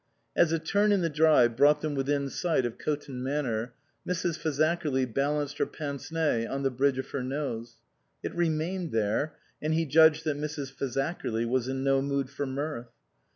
[0.35, 4.35] As a turn in the drive brought them within sight of Coton Manor, Mrs.
[4.39, 7.75] Fazakerly balanced her pince nez on the bridge of her nose.
[8.23, 10.73] It remained there, and he judged that Mrs.
[10.73, 12.89] Fazak erly was in no mood for mirth.